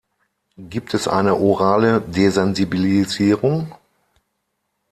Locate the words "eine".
1.07-1.35